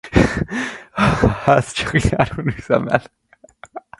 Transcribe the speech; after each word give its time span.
A 0.93 1.27
ház 1.27 1.71
csak 1.71 1.91
nyáron 2.01 2.47
üzemel. 2.57 3.01